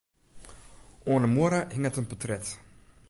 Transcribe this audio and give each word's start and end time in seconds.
Oan 1.11 1.23
'e 1.23 1.29
muorre 1.35 1.59
hinget 1.73 1.99
in 2.01 2.07
portret. 2.09 2.45